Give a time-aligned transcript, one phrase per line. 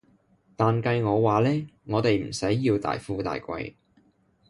[0.55, 3.75] 但計我話呢，我哋唔使要大富大貴